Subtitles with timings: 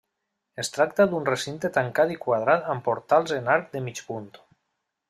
[0.63, 4.31] Es tracta d'un recinte tancat i quadrat amb portals en arc de mig punt.